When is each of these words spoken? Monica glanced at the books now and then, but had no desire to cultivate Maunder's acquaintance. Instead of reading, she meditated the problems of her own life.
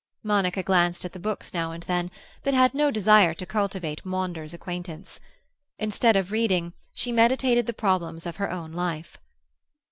Monica 0.23 0.63
glanced 0.63 1.05
at 1.05 1.13
the 1.13 1.19
books 1.19 1.53
now 1.53 1.71
and 1.71 1.83
then, 1.83 2.09
but 2.41 2.55
had 2.55 2.73
no 2.73 2.89
desire 2.89 3.35
to 3.35 3.45
cultivate 3.45 4.03
Maunder's 4.03 4.51
acquaintance. 4.51 5.19
Instead 5.77 6.15
of 6.15 6.31
reading, 6.31 6.73
she 6.95 7.11
meditated 7.11 7.67
the 7.67 7.71
problems 7.71 8.25
of 8.25 8.37
her 8.37 8.49
own 8.51 8.71
life. 8.73 9.19